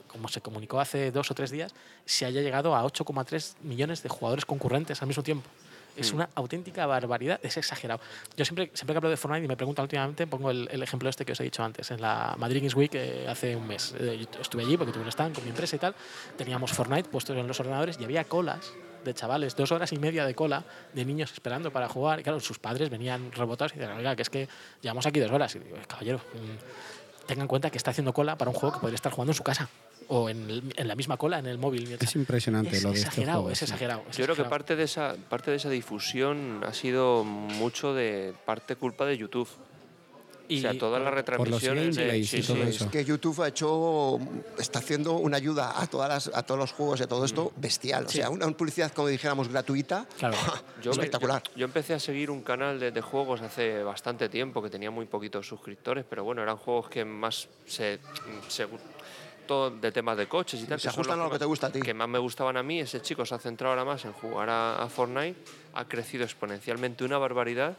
[0.08, 1.74] como se comunicó hace dos o tres días,
[2.06, 5.50] se haya llegado a 8,3 millones de jugadores concurrentes al mismo tiempo.
[5.98, 8.00] Es una auténtica barbaridad, es exagerado.
[8.36, 11.10] Yo siempre, siempre que hablo de Fortnite y me preguntan últimamente, pongo el, el ejemplo
[11.10, 11.92] este que os he dicho antes.
[11.92, 15.04] En la Madrid Games Week eh, hace un mes, eh, yo estuve allí porque tuve
[15.04, 15.96] un stand con mi empresa y tal.
[16.38, 18.72] Teníamos Fortnite puestos en los ordenadores y había colas
[19.04, 22.20] de chavales, dos horas y media de cola de niños esperando para jugar.
[22.20, 24.48] Y claro, sus padres venían rebotados y decían, oiga, que es que
[24.82, 25.56] llevamos aquí dos horas.
[25.56, 28.82] Y digo, caballero, mm, tenga en cuenta que está haciendo cola para un juego que
[28.82, 29.70] podría estar jugando en su casa
[30.10, 31.98] o en, el- en la misma cola en el móvil.
[32.00, 34.04] Es impresionante Es lo de este exagerado, juego, es exagerado.
[34.10, 38.34] es Yo creo que parte de esa parte de esa difusión ha sido mucho de
[38.46, 39.50] parte culpa de YouTube.
[40.50, 42.54] Y o sea, todas las retransmisiones de sí, sí.
[42.62, 44.18] Es que YouTube ha hecho,
[44.58, 47.52] está haciendo una ayuda a, todas las, a todos los juegos y a todo esto
[47.58, 48.06] bestial.
[48.06, 48.20] O Sí.
[48.20, 50.06] sea, una, una publicidad, como dijéramos, gratuita.
[50.18, 50.38] Claro.
[50.82, 51.44] Yo, espectacular.
[51.48, 54.90] Yo, yo empecé a seguir un canal de, de juegos hace bastante tiempo que tenía
[54.90, 58.00] muy poquitos suscriptores, pero bueno, eran juegos que más se,
[58.48, 58.68] se-
[59.48, 60.80] de temas de coches y tal.
[60.80, 61.80] se que ajustan a lo que te gusta a ti.
[61.82, 62.80] Que más me gustaban a mí.
[62.80, 65.36] Ese chico se ha centrado ahora más en jugar a, a Fortnite,
[65.74, 67.78] ha crecido exponencialmente una barbaridad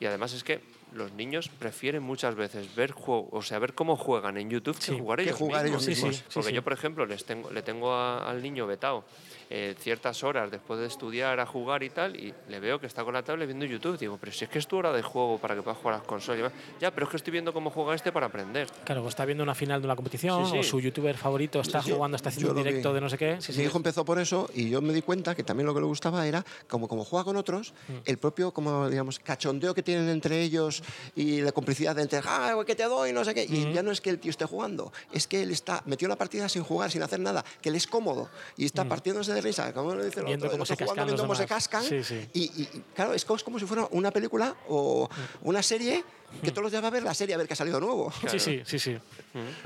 [0.00, 0.60] y además es que
[0.94, 4.92] los niños prefieren muchas veces ver juego, o sea, ver cómo juegan en YouTube Sí,
[4.92, 5.82] que jugar que ellos jugar mismos.
[5.86, 6.24] ellos Sí, sí, mismos.
[6.28, 6.54] sí, Porque sí.
[6.54, 9.04] yo, por ejemplo, les tengo, le tengo a- al niño vetado
[9.50, 13.04] eh, ciertas horas después de estudiar a jugar y tal, y le veo que está
[13.04, 13.98] con la tablet viendo YouTube.
[13.98, 15.98] Digo, pero si es que es tu hora de juego para que puedas jugar a
[15.98, 16.52] las consolas.
[16.80, 18.68] Ya, pero es que estoy viendo cómo juega este para aprender.
[18.84, 20.58] Claro, pues está viendo una final de una competición Sí, sí.
[20.58, 22.94] o su youtuber favorito está jugando, está haciendo un directo vi.
[22.94, 23.40] de no sé qué.
[23.40, 23.62] Sí, Mi sí.
[23.64, 26.26] hijo empezó por eso y yo me di cuenta que también lo que le gustaba
[26.26, 27.92] era, como, como juega con otros, Mm.
[28.04, 30.82] el propio como, digamos, cachondeo que tienen entre ellos
[31.16, 33.46] y la complicidad de entre, ah, que te doy, no sé qué.
[33.48, 33.54] Mm.
[33.54, 36.10] Y ya no es que el tío esté jugando, es que él está metido en
[36.10, 39.41] la partida sin jugar, sin hacer nada, que él es cómodo y está partiéndose de
[39.42, 40.28] risa, como lo dice el Mm.
[40.28, 41.82] Viendo otro, cómo se cascan viendo cómo se cascan.
[41.82, 42.28] Sí, sí.
[42.32, 45.08] Y, y- claro, es como, si fuera una película o
[45.42, 46.04] una serie
[46.42, 48.12] que todos los días va a ver la serie a ver qué ha salido nuevo.
[48.28, 48.96] Sí, sí, sí, sí.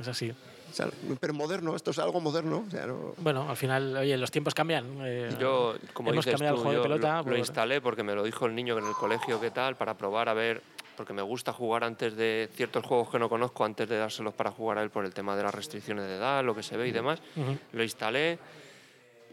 [0.00, 0.30] Es así.
[0.30, 0.88] O sea,
[1.20, 2.64] pero moderno, esto es algo moderno.
[2.66, 4.84] O sea, no- Bueno, al final, oye, los tiempos cambian.
[5.04, 7.12] eh, Yo, como hemos dices cambiado tú, el juego yo de pelota.
[7.12, 9.76] lo, lo por- instalé porque me lo dijo el niño en el colegio qué tal,
[9.76, 10.60] para probar a ver,
[10.96, 14.50] porque me gusta jugar antes de ciertos juegos que no conozco, antes de dárselos para
[14.50, 16.88] jugar a él por el tema de las restricciones de edad, lo que se ve
[16.88, 17.20] y demás.
[17.36, 17.56] Ujú.
[17.72, 18.38] Lo instalé,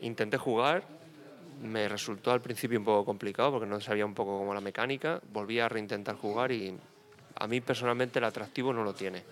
[0.04, 0.84] intenté jugar,
[1.62, 5.22] me resultó al principio un poco complicado porque no sabía un poco cómo la mecánica,
[5.32, 6.74] volví a reintentar jugar y
[7.36, 9.24] a mí personalmente el atractivo no lo tiene,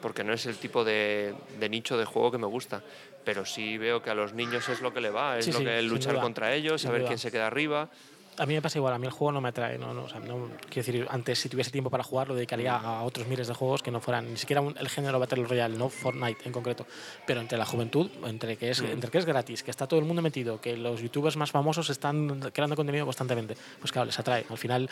[0.00, 2.82] porque no es el tipo de, de nicho de juego que me gusta,
[3.24, 5.58] pero sí veo que a los niños es lo que le va, es Sí, lo
[5.58, 7.88] sí, que sin luchar contra ellos, saber quién se queda arriba.
[8.38, 9.76] A mí me pasa igual, a mí el juego no me atrae.
[9.78, 12.74] No, no, o sea, no- quiero decir, antes si tuviese tiempo para jugar lo dedicaría
[12.76, 15.76] a otros miles de juegos que no fueran ni siquiera un- el género Battle Royale,
[15.76, 16.86] no Fortnite en concreto.
[17.26, 20.06] Pero entre la juventud, entre que, es, entre que es gratis, que está todo el
[20.06, 24.46] mundo metido, que los youtubers más famosos están creando contenido constantemente, pues claro, les atrae.
[24.48, 24.88] Al final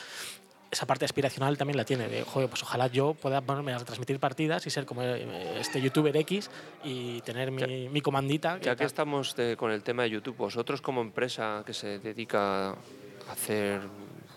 [0.71, 2.07] esa parte aspiracional también la tiene.
[2.09, 5.81] De, joder, pues ojalá yo pueda ponerme a transmitir partidas y ser como eh, este
[5.81, 6.49] youtuber X
[6.85, 8.61] y tener mi, mi comandita.
[8.61, 12.77] Ya que estamos de- con el tema de YouTube, vosotros como empresa que se dedica
[13.31, 13.81] hacer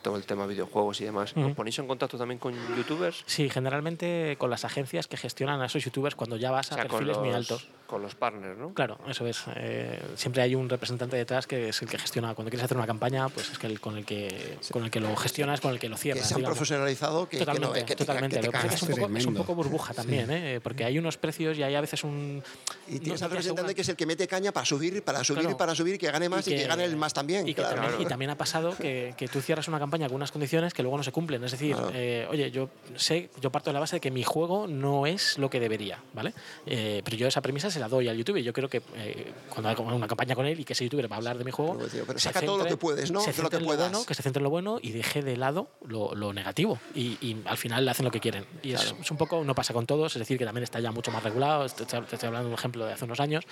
[0.03, 3.23] todo el tema videojuegos y demás, ¿os ponéis en contacto también con youtubers?
[3.25, 6.77] Sí, generalmente con las agencias que gestionan a esos youtubers cuando ya vas O a
[6.77, 7.67] sea, con perfiles muy los- altos.
[7.87, 8.73] Con los partners, ¿no?
[8.73, 9.43] Claro, eso es.
[9.55, 12.33] Eh, siempre hay un representante detrás que es el que gestiona.
[12.33, 14.99] Cuando quieres hacer una campaña, pues es que el, con, el que, con el que
[14.99, 16.27] lo gestionas, con el que lo que cierras.
[16.27, 16.57] se han digamos.
[16.57, 18.35] profesionalizado que, que no, Totalmente, es que te, totalmente.
[18.37, 20.59] que te Lo que pasa es que un, poco, es un poco burbuja también, ¿eh?
[20.63, 22.41] porque hay unos precios y hay a veces un...
[22.87, 25.03] Y tienes no al te representante aseguran- que es el que mete caña para subir,
[25.03, 25.57] para subir y Claro.
[25.57, 27.47] para subir, que gane más y que, que- gane el más también.
[27.47, 27.75] Y, que claro.
[27.79, 30.81] también, y también ha pasado que, que tú cierras una campaña con unas condiciones que
[30.83, 31.43] luego no se cumplen.
[31.43, 31.91] Es decir, Claro.
[31.93, 35.37] eh, oye, yo sé, yo parto de la base de que mi juego no es
[35.37, 36.33] lo que debería, ¿vale?
[36.65, 38.41] Eh, pero yo esa premisa se la doy al youtuber.
[38.43, 41.15] Yo creo que eh, cuando haga una campaña con él y que ese youtuber va
[41.15, 43.19] a hablar de mi juego, Pero, tío, pero saca todo lo que puedes, ¿no?
[43.21, 43.91] se lo que centre puedas.
[43.91, 46.79] bueno, que se centre en lo bueno y deje de lado lo, lo negativo.
[46.95, 48.45] Y, y al final hacen lo que quieren.
[48.63, 50.91] Y es, es un poco, no pasa con todos, es decir, que también está ya
[50.91, 51.67] mucho más regulado.
[51.69, 53.43] Te, te estoy hablando de un ejemplo de hace unos años,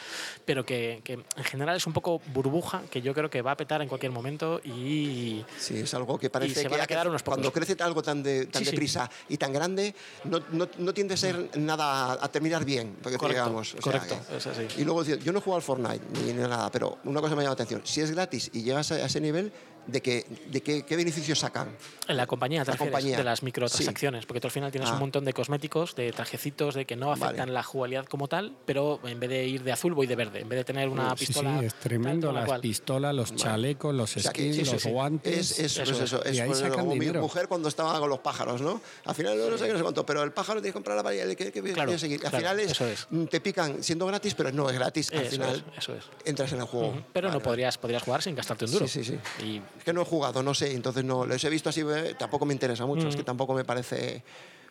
[0.46, 3.58] pero que, que en general es un poco burbuja que yo creo que va a
[3.58, 5.44] petar en cualquier momento y.
[5.60, 7.38] Sí, es algo que parece se que, van a quedar unos pocos.
[7.38, 8.72] cuando crece algo tan, de, tan Sí, sí.
[8.72, 13.18] deprisa y tan grande, no, no, no tiende a ser nada a terminar bien, porque
[13.18, 13.76] Correcto, digamos.
[13.76, 14.68] o correcto, que- es así.
[14.78, 17.50] Y luego, yo no he jugado al Fortnite ni, nada, pero una cosa me llama
[17.52, 17.82] la atención.
[17.84, 19.52] Si es gratis y llegas a ese nivel,
[19.88, 21.70] ¿de, qué, de qué, qué beneficios sacan?
[22.08, 23.18] En la compañía, La compañía.
[23.18, 24.94] de las microtransacciones, porque tú al final tienes Ah.
[24.94, 27.52] un montón de cosméticos, de trajecitos, de que no afectan Vale.
[27.54, 30.50] la jugabilidad como tal, pero en vez de ir de azul voy de verde, en
[30.50, 31.64] vez de tener una Sí, sí, pistola.
[31.64, 32.28] es tal, tremendo.
[32.28, 32.62] tal, Las cual.
[32.62, 34.90] pistolas, los chalecos, los O sea, que- skins, sí, sí, los sí.
[34.90, 35.38] guantes.
[35.38, 36.04] Es, es- Eso pues es.
[36.04, 37.22] eso, es ahí pues como mi dinero.
[37.22, 38.82] mujer cuando estaba con los pájaros, ¿no?
[39.06, 41.04] Al final no sé qué, no sé cuánto, pero el pájaro tiene que comprar la
[41.04, 42.16] varilla, ¿qué, qué, qué Claro, seguir?
[42.26, 43.08] Al claro, final es, eso es.
[43.10, 45.12] mm, te pican siendo gratis, pero no es gratis.
[45.12, 46.04] Al Eso final es, eso es.
[46.26, 47.02] entras en el juego.
[47.14, 48.88] Pero Vale, no podrías, podrías jugar sin gastarte un duro.
[48.88, 49.62] Sí, sí, sí.
[49.78, 51.26] Es que no he jugado, no sé, entonces no.
[51.26, 53.10] Los he visto así, eh, tampoco me interesa mucho, Mm.
[53.10, 54.24] es que tampoco me parece.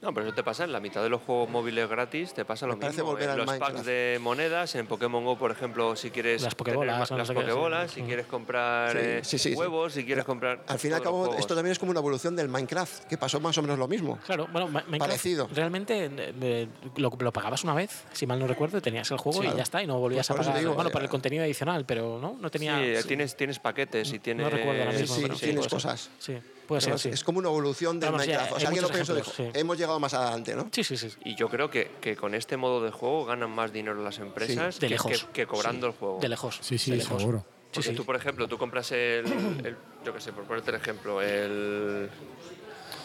[0.03, 2.67] No, pero eso te pasa en la mitad de los juegos móviles gratis, te pasa
[2.67, 3.19] lo Me mismo.
[3.19, 3.73] En al los Minecraft.
[3.75, 7.31] packs de monedas, en Pokémon Go, por ejemplo, si quieres Las Pokébolas, no las.
[7.31, 9.55] Pokébolas, si quieres comprar Sí, eh, sí, sí, sí.
[9.55, 10.65] huevos, si quieres comprar.
[10.69, 13.41] Al fin y al cabo, esto también es como una evolución del Minecraft, que pasó
[13.41, 14.19] más o menos lo mismo.
[14.25, 15.49] Claro, bueno, Minecraft Parecido.
[15.53, 16.11] realmente eh,
[16.41, 19.43] eh, lo, lo pagabas una vez, si mal no recuerdo, tenías el juego Sí, y
[19.43, 19.57] claro.
[19.59, 20.59] ya está, y no volvías Pues a pagar.
[20.61, 22.79] digo, bueno, eh, por el contenido adicional, pero no, no tenía.
[23.03, 24.51] Sí, tienes, tienes paquetes y tienes.
[24.51, 26.09] recuerdo ahora mismo, sí, pero sí, tienes cosas.
[26.19, 26.39] Sí.
[26.71, 27.09] Puede ser, es, sí.
[27.11, 28.53] es como una evolución del Vamos, Minecraft.
[28.53, 29.51] o hay sea, alguien lo pensó dijo, sí.
[29.55, 30.69] hemos llegado más adelante, ¿no?
[30.73, 31.11] Sí, sí, sí.
[31.25, 34.81] Y yo creo que, que con este modo de juego ganan más dinero las empresas
[34.81, 35.25] De que, lejos.
[35.25, 36.19] que- que cobrando el juego.
[36.21, 36.59] De lejos.
[36.63, 37.21] Sí, sí, de lejos.
[37.21, 37.45] seguro.
[37.73, 37.95] Porque Sí, sí.
[37.97, 39.27] tú, por ejemplo, tú compras el,
[39.65, 42.09] el- yo qué sé, por ponerte el ejemplo, el...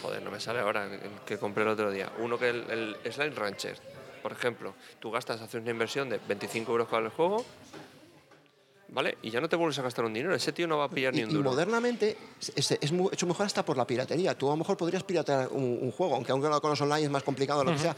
[0.02, 2.12] Joder, no me sale ahora, el que compré el otro día.
[2.20, 3.78] Uno que el, el Slime Rancher,
[4.22, 4.76] por ejemplo.
[5.00, 7.44] Tú gastas, haces una inversión de 25 euros para el juego,
[8.90, 9.18] ¿vale?
[9.22, 10.36] Y ya no te vuelves a gastar un dinero.
[10.36, 11.50] Ese tío no va a pillar Y, ni un y duro.
[11.52, 12.18] modernamente
[12.56, 14.38] es, es- hecho mejor hasta por la piratería.
[14.38, 17.10] Tú a lo mejor podrías piratear un, un juego, aunque aunque con los online es
[17.12, 17.96] más complicado, lo que sea.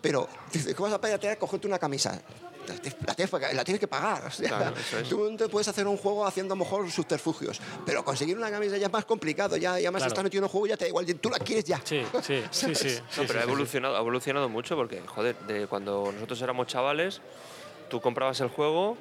[0.00, 0.28] Pero,
[0.76, 1.38] ¿cómo vas a piratear?
[1.38, 2.20] Cogerte una camisa.
[2.68, 2.96] La tienes-
[3.54, 4.26] La tienes, que pagar.
[4.26, 5.08] o sea, Claro, es.
[5.08, 8.76] Tú te puedes hacer un juego haciendo a lo mejor subterfugios, pero conseguir una camisa
[8.76, 9.56] ya es más complicado.
[9.56, 10.12] Ya, ya más Claro.
[10.12, 11.06] estás metido en un juego, ya te da igual.
[11.18, 11.80] Tú la quieres ya.
[11.82, 12.88] Sí, sí, sí, sí.
[13.00, 16.40] No, sí, pero sí, ha sí, evolucionado, ha evolucionado mucho porque, joder, de cuando nosotros
[16.42, 17.22] éramos chavales,
[17.88, 18.98] tú comprabas el juego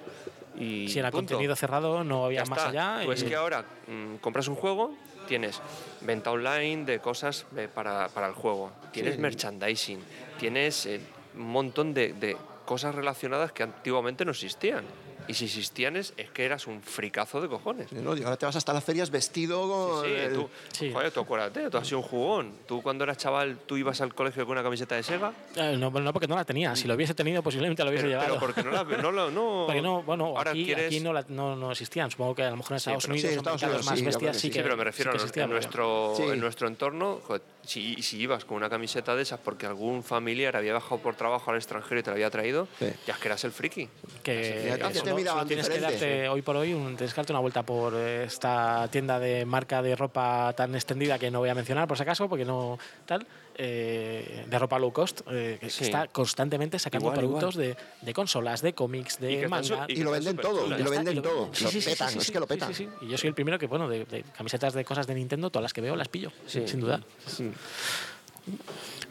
[0.58, 0.88] y.
[0.90, 1.34] Si era punto.
[1.34, 3.02] contenido cerrado, no había más allá.
[3.06, 4.94] Pues y- que ahora mm, compras un juego,
[5.28, 5.62] tienes
[6.02, 10.00] venta online de cosas eh, para, para el juego, tienes merchandising,
[10.40, 11.02] tienes eh,
[11.36, 14.84] un montón de, de cosas relacionadas que antiguamente no existían.
[15.28, 17.92] Y si existían es, es que eras un fricazo de cojones.
[17.92, 18.16] ¿no?
[18.16, 20.06] Y ahora te vas hasta las ferias vestido con.
[20.06, 20.92] Sí, el- tú, Sí.
[20.94, 22.52] joder, tú acuérdate, tú has sido un jugón.
[22.68, 25.90] Tú cuando eras chaval, tú ibas al colegio con una camiseta de Sega, Eh, no,
[25.90, 26.76] no, porque no la tenía.
[26.76, 28.40] Si lo hubiese tenido, posiblemente lo hubiese pero, llevado.
[28.40, 28.84] pero porque no la...
[29.02, 30.86] No, la- no, Porque no, bueno, ahora aquí, quieres...
[30.88, 32.10] aquí no, la- no, no existían.
[32.12, 34.36] Supongo que a lo mejor en Estados Unidos Sí, son Estados Unidos, más sí, bestias.
[34.36, 34.50] Sí, sí.
[34.50, 36.24] que, Sí, pero me refiero sí que en, pero- nuestro, Sí.
[36.24, 40.56] en nuestro entorno, joder, si, si ibas con una camiseta de esas porque algún familiar
[40.56, 42.86] había bajado por trabajo al extranjero y te la había traído, Sí.
[43.06, 43.90] ya es que eras el friki.
[44.24, 44.78] que
[45.18, 48.24] Miraban tienes que darte hoy por hoy un, tienes que darte una vuelta por eh,
[48.26, 52.04] esta tienda de marca de ropa tan extendida que no voy a mencionar por si
[52.04, 53.26] acaso porque no tal
[53.60, 55.86] eh, de ropa low cost eh, que Sí.
[55.86, 60.38] está constantemente sacando Igual, productos De, de consolas de cómics de manga Y lo venden
[60.38, 61.50] todo, y lo venden todo.
[61.62, 62.74] Lo petan, sí, es que lo petan.
[62.74, 62.90] sí, sí.
[63.02, 65.64] Y yo soy el primero que, bueno, de, de camisetas de cosas de Nintendo, todas
[65.64, 66.68] las que veo las pillo, Sí.
[66.68, 67.02] sin duda.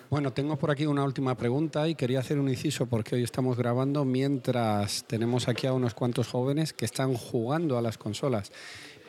[0.09, 3.57] Bueno, tengo por aquí una última pregunta y quería hacer un inciso porque hoy estamos
[3.57, 8.53] grabando mientras tenemos aquí a unos cuantos jóvenes que están jugando a las consolas.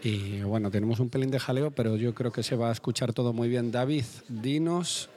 [0.01, 3.13] Y bueno, tenemos un pelín de jaleo, pero yo creo que se va a escuchar
[3.13, 3.71] todo muy bien.
[3.71, 5.09] David, dinos,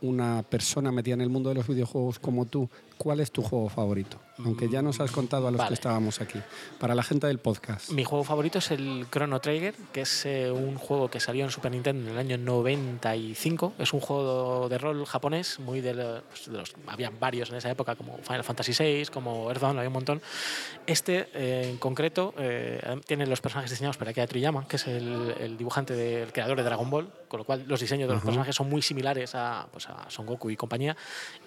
[0.00, 3.68] una persona metida en el mundo de los videojuegos como tú, ¿cuál es tu juego
[3.68, 4.18] favorito?
[4.44, 5.68] Aunque ya nos has contado a los Vale.
[5.68, 6.38] que estábamos aquí.
[6.78, 7.90] Para la gente del podcast.
[7.90, 11.50] Mi juego favorito es el Chrono Trigger, que es eh, un juego que salió en
[11.50, 13.72] Super Nintendo en el año 95.
[13.78, 16.74] Es un juego de rol japonés, muy de, lo- pues, de los.
[16.86, 20.20] Había varios en esa época, como Final Fantasy VI, como Earthbound, había un montón.
[20.86, 25.34] Este, eh, en concreto, eh, tiene los personajes diseñados por Akira Toriyama, que es el,
[25.40, 28.54] el dibujante del creador de Dragon Ball, con lo cual los diseños de los personajes
[28.54, 30.96] son muy similares a, pues, a Son Goku y compañía.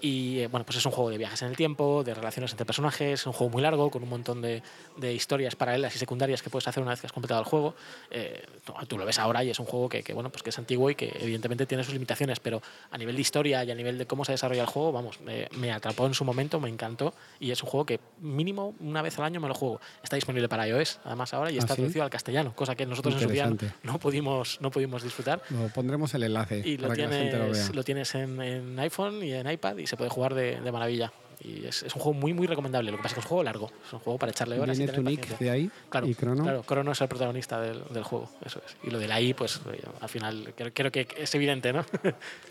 [0.02, 2.66] Y eh, bueno, pues es un juego de viajes en el tiempo, de relaciones entre
[2.66, 4.62] personajes, es un juego muy largo, con un montón de,
[4.98, 7.76] de historias paralelas y secundarias que puedes hacer una vez que has completado el juego.
[8.12, 10.50] Eh, tú, tú lo ves ahora y es un juego que, que, bueno, pues que
[10.50, 13.76] es antiguo y que evidentemente tiene sus limitaciones, pero a nivel de historia y a
[13.76, 16.70] nivel de cómo se desarrolla el juego, vamos, me, me atrapó en su momento, me
[16.70, 19.80] encantó y es un juego que mínimo una vez al año me lo juego.
[20.04, 21.82] Está disponible para iOS, además ahora, y ¿Ah, está sí?
[21.82, 23.52] traducido al castellano, cosa que nosotros en su día
[23.84, 25.42] no, pudimos, no pudimos disfrutar.
[25.50, 27.52] Lo pondremos el enlace Y lo para que la gente lo vea.
[27.54, 30.72] tienes, lo tienes en, en iPhone y en iPad y se puede jugar de, de
[30.72, 31.12] maravilla.
[31.42, 32.92] Y es, es un juego muy, muy recomendable.
[32.92, 33.72] Lo que pasa es que es un juego largo.
[33.86, 34.78] Es un juego para echarle horas.
[34.78, 36.44] y tener tu de ahí Claro, y Crono.
[36.44, 38.76] claro, Crono es el protagonista del, del juego, eso es.
[38.84, 41.86] Y lo de la I, pues eh, al final creo, creo que es evidente, ¿no?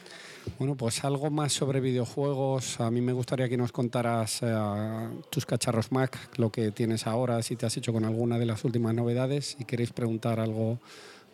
[0.58, 2.80] Bueno, pues algo más sobre videojuegos.
[2.80, 7.42] A mí me gustaría que nos contaras eh, tus cacharros Mac, lo que tienes ahora,
[7.42, 9.56] si te has hecho con alguna de las últimas novedades.
[9.58, 10.78] Si queréis preguntar algo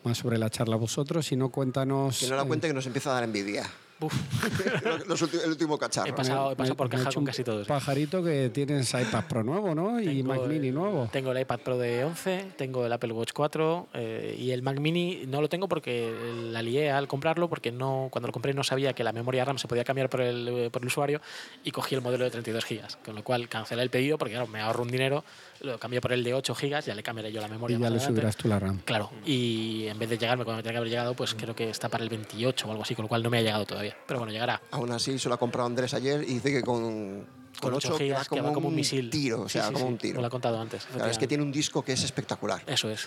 [0.03, 2.19] más sobre la charla vosotros, si no, cuéntanos.
[2.19, 3.71] Que no la eh, cuente que nos empieza a dar envidia.
[4.01, 4.13] Uf,
[5.09, 6.09] Los ulti- el último cacharro.
[6.09, 7.67] He pasado- he pasado por caja con casi todos.
[7.67, 10.01] Pajarito que tienes iPad Pro nuevo, ¿no?
[10.01, 11.09] y Tengo Mac Mini nuevo.
[11.13, 14.79] Tengo el iPad Pro de 11, tengo el Apple Watch 4 eh, y el Mac
[14.81, 16.13] Mini no lo tengo porque
[16.51, 19.59] la lié al comprarlo porque no cuando lo compré no sabía que la memoria RAM
[19.59, 21.21] se podía cambiar por el, eh, por el usuario
[21.63, 24.49] y cogí el modelo de 32 gigas, con lo cual cancelé el pedido porque claro,
[24.49, 25.25] me ahorro un dinero,
[25.61, 27.77] lo cambié por el de 8 gigas, ya le cambiaré yo la memoria.
[27.77, 28.21] Y ya más le adelante.
[28.21, 28.81] subirás tú la RAM.
[28.85, 31.71] Claro, y en vez de llegarme cuando me tenía que haber llegado, pues creo que
[31.71, 33.84] está para el 28 o algo así, con lo cual no me ha llegado todavía.
[34.07, 34.61] Pero bueno, llegará.
[34.71, 37.27] Aún así, se lo ha comprado Andrés ayer y dice que con,
[37.61, 39.11] Con 8 8 gigas que va como un misil.
[39.11, 40.15] tiro, o sea, sí, como sí, un tiro.
[40.17, 40.85] Me lo ha contado antes.
[40.87, 42.63] Claro, es que tiene un disco que es espectacular.
[42.67, 43.05] Eso es,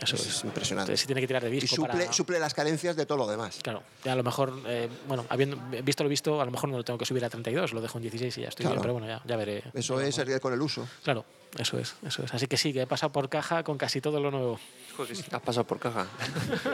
[0.00, 0.44] eso Es es.
[0.44, 0.92] impresionante.
[0.92, 2.12] Entonces, tiene que tirar de Y disco suple, para...
[2.12, 3.58] suple las carencias de todo lo demás.
[3.62, 6.76] Claro, ya a lo mejor, eh, bueno, habiendo visto lo visto, a lo mejor no
[6.78, 8.74] lo tengo que subir a 32, lo dejo en 16 y ya estoy Claro.
[8.76, 9.64] bien, pero bueno, ya, ya veré.
[9.74, 10.86] Eso es el con el uso.
[11.02, 11.24] Claro,
[11.58, 12.32] eso es, eso es.
[12.32, 14.58] Así que sí, que he pasado por caja con casi todo lo nuevo.
[14.96, 16.06] Joder, has pasado por caja.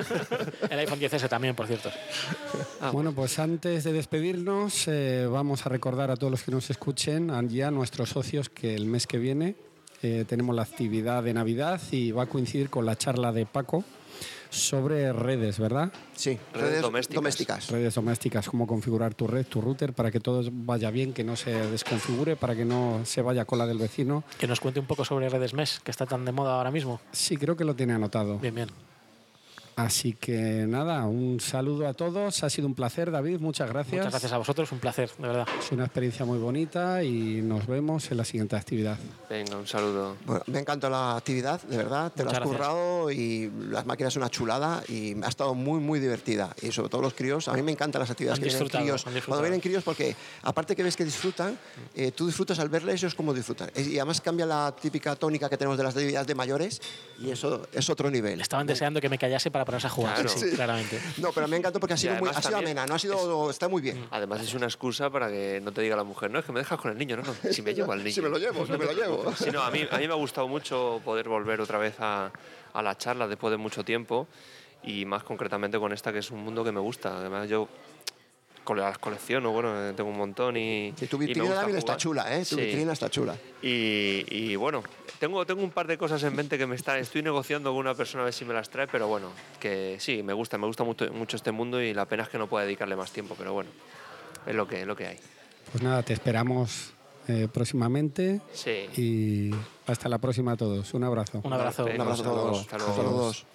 [0.71, 1.91] El iPhone 10S también, por cierto.
[2.81, 6.71] Ah, Bueno, pues antes de despedirnos, eh, vamos a recordar a todos los que nos
[6.71, 9.57] escuchen, a ya nuestros socios, que el mes que viene
[10.03, 13.85] eh, tenemos la actividad de Navidad y va a coincidir con la charla de Paco
[14.51, 15.93] sobre redes, ¿verdad?
[16.15, 17.15] Sí, Redes redes, domésticas.
[17.17, 17.71] domésticas.
[17.71, 21.37] Redes domésticas, cómo configurar tu red, tu router para que todo vaya bien, que no
[21.37, 24.25] se desconfigure, para que no se vaya con la del vecino.
[24.39, 27.01] Que nos cuente un poco sobre redes mesh, que está tan de moda ahora mismo.
[27.13, 28.39] Sí, creo que lo tiene anotado.
[28.39, 28.69] Bien, bien.
[29.77, 32.43] Así que nada, un saludo a todos.
[32.43, 33.41] Ha sido un placer, David.
[33.41, 33.97] Muchas gracias.
[33.99, 35.47] Muchas gracias a vosotros, un placer, de verdad.
[35.59, 38.97] Es una experiencia muy bonita y nos vemos en la siguiente actividad.
[39.29, 40.17] Venga, un saludo.
[40.25, 42.11] Bueno, me encantó la actividad, de verdad.
[42.11, 42.71] Te Muchas la has gracias.
[42.71, 46.57] currado y las máquinas son una chulada y ha estado muy, muy divertida.
[46.63, 47.47] Y sobre todo los críos.
[47.49, 49.05] A mí me encantan las actividades Han que vienen críos.
[49.27, 51.59] Cuando vienen críos, porque aparte que ves que disfrutan,
[51.95, 53.71] eh, tú disfrutas al verles ellos como disfrutan.
[53.77, 56.81] Y además cambia la típica tónica que tenemos de las actividades de mayores
[57.21, 58.41] y eso es otro nivel.
[58.41, 60.29] Estaban deseando que me callase para ponerse a jugar, Claro.
[60.31, 60.99] sí, claramente.
[61.19, 63.69] No, pero me encantó porque ha sido, muy, ha sido amena, no ha sido, está
[63.69, 64.07] muy bien.
[64.11, 66.61] Además es una excusa para que no te diga la mujer, no, es que me
[66.61, 68.15] dejas con el niño, no, no, si me llevo al niño.
[68.15, 69.33] Si me lo llevo, si me lo llevo.
[69.37, 72.31] Sí, no, a mí, a mí me ha gustado mucho poder volver otra vez a,
[72.73, 74.27] a la charla después de mucho tiempo
[74.85, 77.19] y más concretamente con esta que es un mundo que me gusta.
[77.19, 77.69] Además yo
[78.75, 80.93] las colecciono, bueno, tengo un montón y...
[81.09, 82.41] Tu vitrina también está chula, ¿eh?
[82.41, 82.61] Tu Sí.
[82.63, 83.37] vitrina está chula.
[83.63, 84.83] Y, y bueno,
[85.21, 87.95] tengo, tengo un par de cosas en mente que me está, estoy negociando con una
[87.95, 89.29] persona a ver si me las trae, pero bueno,
[89.61, 92.39] que sí, me gusta, me gusta mucho, mucho este mundo y la pena es que
[92.39, 93.71] no pueda dedicarle más tiempo, pero bueno,
[94.47, 95.17] es lo que, es lo que hay.
[95.73, 96.93] Pues nada, te esperamos
[97.29, 98.87] eh, próximamente Sí.
[98.97, 99.51] y
[99.87, 100.95] hasta la próxima a todos.
[100.95, 101.41] Un abrazo.
[101.45, 101.85] Un abrazo.
[101.85, 102.61] Un abrazo a todos.
[102.61, 102.95] Hasta luego.
[102.97, 103.47] Saludos.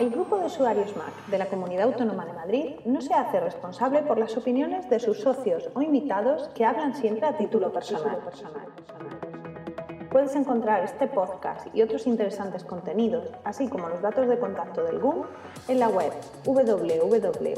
[0.00, 4.02] El grupo de usuarios Mac de la Comunidad Autónoma de Madrid no se hace responsable
[4.02, 8.18] por las opiniones de sus socios o invitados que hablan siempre a título personal.
[10.10, 14.98] Puedes encontrar este podcast y otros interesantes contenidos, así como los datos de contacto del
[14.98, 15.26] GUM,
[15.68, 16.12] en la web
[16.44, 17.54] www.gumcam.org.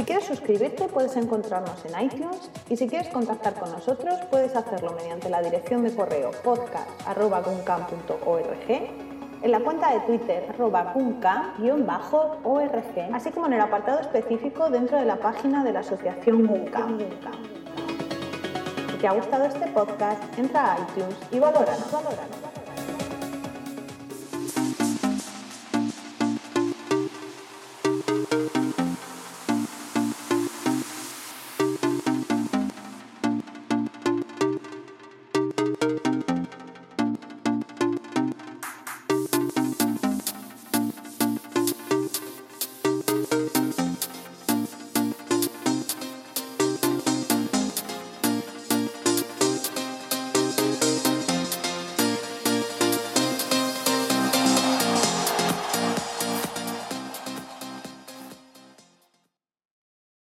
[0.00, 4.92] Si quieres suscribirte puedes encontrarnos en iTunes y si quieres contactar con nosotros puedes hacerlo
[4.92, 8.70] mediante la dirección de correo podcast.guncam.org,
[9.42, 12.74] en la cuenta de Twitter arroba guncam-org,
[13.12, 16.98] así como en el apartado específico dentro de la página de la asociación Guncam.
[18.92, 21.92] Si te ha gustado este podcast, entra a iTunes y valóranos.
[21.92, 22.49] valóranos.